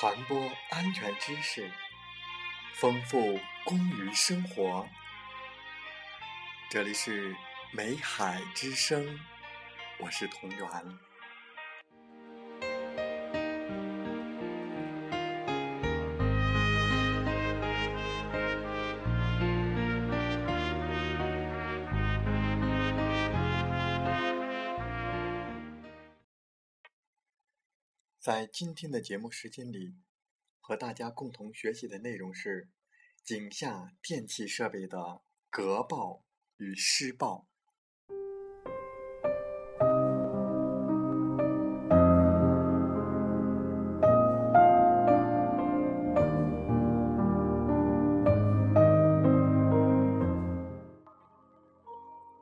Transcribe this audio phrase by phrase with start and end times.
[0.00, 1.70] 传播安全知识，
[2.72, 4.88] 丰富工于生活。
[6.70, 7.36] 这里是
[7.70, 9.20] 美海之声，
[9.98, 10.66] 我是同源。
[28.20, 29.94] 在今天的节目时间里，
[30.60, 32.68] 和大家共同学习的内容是
[33.24, 36.22] 井下电气设备的隔爆
[36.58, 37.46] 与施爆。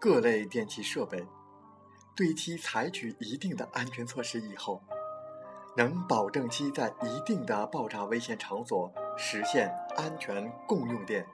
[0.00, 1.24] 各类电气设备
[2.16, 4.82] 对其采取一定的安全措施以后。
[5.78, 11.24] 能保证其在一定的爆炸危险场所实现安全共用电。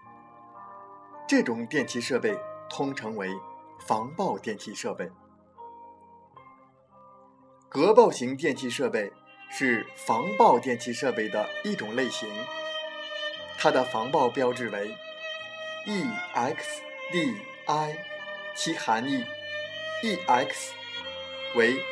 [1.26, 3.30] 这种电气设备通称为
[3.86, 5.10] 防爆电气设备。
[7.70, 9.10] 隔爆型电气设备
[9.50, 12.28] 是防爆电气设备的一种类型，
[13.56, 14.94] 它的防爆标志为
[15.86, 17.96] EXDI，
[18.54, 19.24] 其含义
[20.02, 20.68] EX
[21.56, 21.82] 为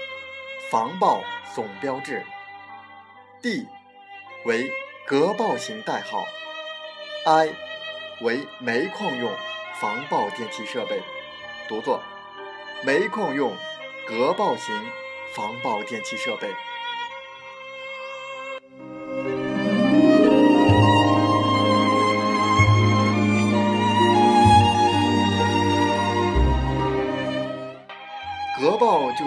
[0.70, 1.22] 防爆
[1.54, 2.22] 总标志。
[3.42, 3.66] D
[4.44, 4.70] 为
[5.04, 6.24] 隔爆型代号
[7.26, 7.48] ，I
[8.20, 9.28] 为煤矿用
[9.80, 11.00] 防爆电气设备，
[11.68, 12.00] 读作
[12.84, 13.52] 煤矿用
[14.06, 14.72] 隔爆型
[15.34, 16.48] 防爆电气设备。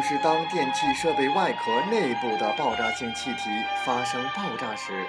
[0.07, 3.49] 是当电气设备外壳内部的爆炸性气体
[3.83, 5.03] 发生爆炸时，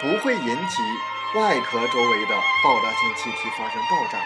[0.00, 0.82] 不会引起
[1.34, 4.20] 外壳周围的爆炸性气体发生爆炸。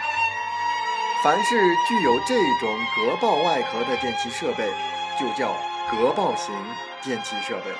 [1.22, 1.56] 凡是
[1.88, 4.70] 具有这种隔爆外壳的电气设备，
[5.18, 5.56] 就叫
[5.90, 6.54] 隔爆型
[7.02, 7.70] 电气设备。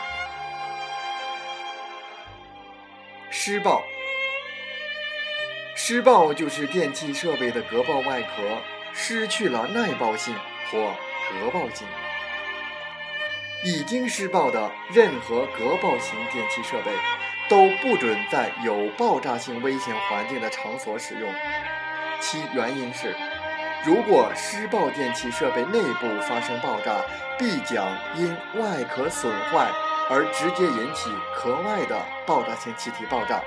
[3.29, 3.83] 施爆，
[5.75, 8.43] 施爆就是电气设备的隔爆外壳
[8.95, 10.35] 失去了耐爆性
[10.73, 10.95] 或。
[11.41, 11.87] 隔爆性
[13.65, 16.93] 已经施爆的任何隔爆型电气设备
[17.49, 21.33] 都不准在有爆炸性危险环境的场所使用。
[22.21, 23.17] 其原因是，
[23.87, 27.01] 如果施爆电气设备内部发生爆炸，
[27.39, 27.87] 必将
[28.17, 29.71] 因外壳损坏
[30.11, 33.41] 而直接引起壳外的爆炸性气体爆炸，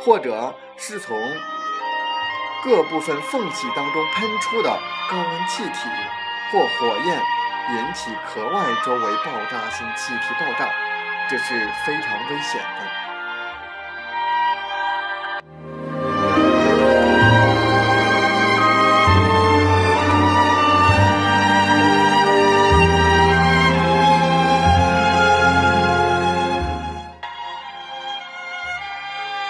[0.00, 1.18] 或者是从
[2.64, 4.70] 各部分缝隙当中喷出的
[5.10, 5.90] 高温气体。
[6.52, 7.20] 或火焰
[7.68, 10.70] 引起壳外周围爆炸性气体爆炸，
[11.28, 12.86] 这是非常危险的。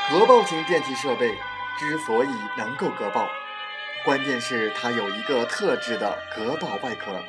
[0.08, 1.36] 隔爆型电气设备
[1.78, 3.28] 之所以能够隔爆。
[4.04, 7.22] 关键是它有一个特制的隔爆外壳，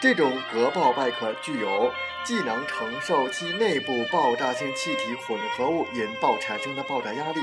[0.00, 1.92] 这种隔爆外壳具有
[2.24, 7.40] 既能承受其内部爆炸性气体混合物引爆产生的爆炸压力，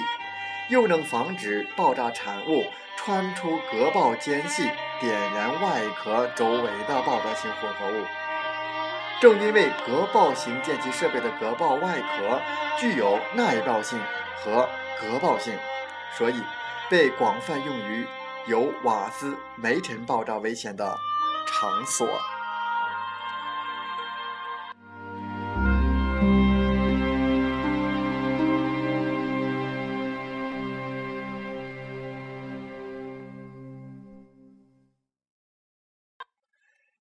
[0.69, 2.65] 又能防止爆炸产物
[2.97, 4.63] 穿出隔爆间隙
[4.99, 8.05] 点燃外壳周围的爆炸性混合物。
[9.21, 12.41] 正因为隔爆型电气设备的隔爆外壳
[12.79, 13.99] 具有耐爆性
[14.43, 14.67] 和
[14.99, 15.53] 隔爆性，
[16.17, 16.41] 所以
[16.89, 18.07] 被广泛用于。
[18.47, 20.97] 有瓦斯、煤尘爆炸危险的
[21.45, 22.07] 场所。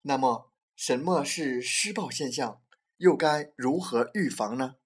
[0.08, 2.61] 那么，什么是施爆现象？
[2.99, 4.76] 又该如何预防呢？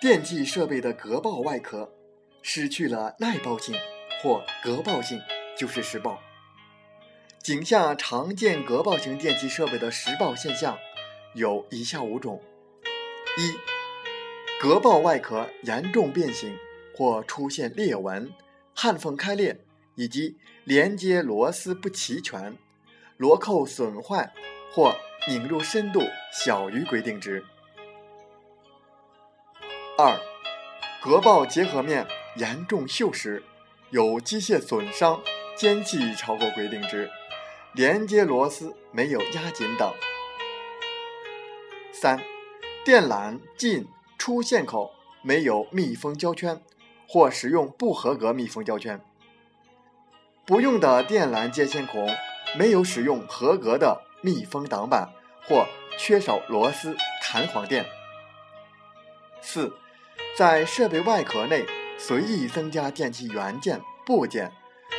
[0.00, 1.92] 电气设备的隔爆外壳
[2.42, 3.74] 失去了耐爆性
[4.22, 5.20] 或隔爆性，
[5.58, 6.20] 就是施爆。
[7.40, 10.78] 井下常见隔爆型电气设备的实爆现象
[11.34, 12.42] 有以下五种：
[13.38, 13.54] 一、
[14.60, 16.56] 隔爆外壳严重变形
[16.94, 18.30] 或出现裂纹、
[18.74, 19.58] 焊缝开裂，
[19.94, 22.56] 以及连接螺丝不齐全、
[23.16, 24.32] 螺扣损坏
[24.70, 24.94] 或
[25.26, 26.02] 拧入深度
[26.32, 27.42] 小于规定值。
[29.96, 30.20] 二、
[31.02, 32.06] 隔爆结合面
[32.36, 33.42] 严重锈蚀，
[33.90, 35.22] 有机械损伤、
[35.56, 37.10] 间隙超过规定值，
[37.72, 39.90] 连接螺丝没有压紧等。
[42.02, 42.20] 三、
[42.84, 43.86] 电缆进
[44.18, 46.60] 出线口没有密封胶圈，
[47.06, 49.00] 或使用不合格密封胶圈。
[50.44, 52.10] 不用的电缆接线孔
[52.58, 55.12] 没有使用合格的密封挡板，
[55.44, 55.64] 或
[55.96, 57.86] 缺少螺丝弹簧垫。
[59.40, 59.72] 四，
[60.36, 61.64] 在设备外壳内
[61.98, 64.50] 随意增加电器元件部件，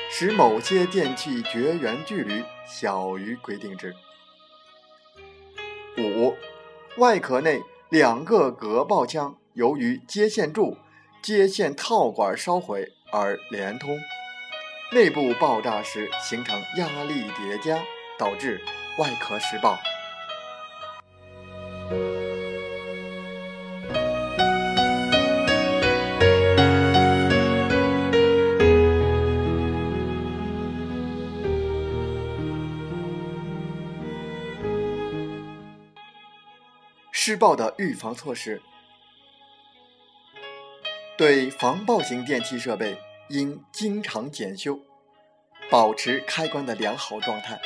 [0.09, 3.93] 使某些电器绝缘距离小于规定值。
[5.97, 6.33] 五，
[6.97, 7.59] 外壳内
[7.89, 10.77] 两个隔爆腔由于接线柱、
[11.23, 13.97] 接线套管烧毁而连通。
[14.91, 17.83] 内部爆炸时形成压力叠加，
[18.19, 18.61] 导致
[18.99, 19.79] 外壳失爆。
[37.33, 38.61] 施爆的预防措施，
[41.17, 42.95] 对防爆型电器设备。
[43.29, 44.79] 应经常检修，
[45.71, 47.59] 保持开关的良好状态。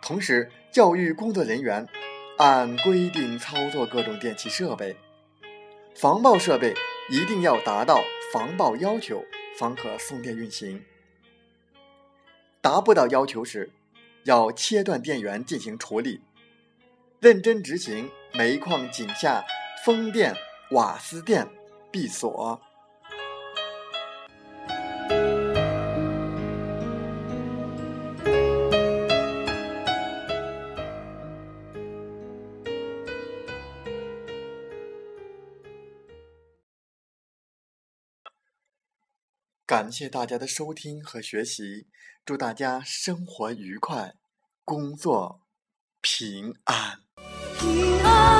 [0.00, 1.86] 同时，教育工作人员
[2.38, 4.96] 按规定操作各种电器设备。
[5.94, 6.72] 防爆设备
[7.10, 8.02] 一定要达到
[8.32, 9.22] 防爆要求，
[9.58, 10.82] 方可送电运行。
[12.62, 13.70] 达不到要求时，
[14.24, 16.22] 要切断电源进行处理。
[17.20, 19.44] 认真执行煤矿井下
[19.84, 20.34] 风电、
[20.70, 21.48] 瓦斯电
[21.90, 22.60] 闭锁。
[39.66, 41.88] 感谢大家的收听和学习，
[42.24, 44.14] 祝大家生活愉快，
[44.64, 45.42] 工作
[46.00, 47.07] 平安。
[47.58, 48.37] 平安。